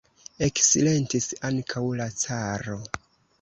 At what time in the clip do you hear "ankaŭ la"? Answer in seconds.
1.51-2.09